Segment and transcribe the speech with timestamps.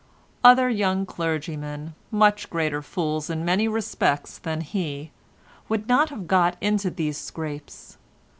[0.43, 5.11] Other young clergymen, much greater fools in many respects than he,
[5.69, 7.99] would not have got into these scrapes.